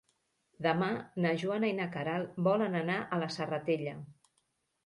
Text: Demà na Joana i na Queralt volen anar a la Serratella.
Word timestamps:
Demà 0.67 0.87
na 1.25 1.33
Joana 1.43 1.69
i 1.73 1.77
na 1.81 1.87
Queralt 1.97 2.39
volen 2.49 2.79
anar 2.83 2.97
a 3.03 3.21
la 3.25 3.29
Serratella. 3.37 3.95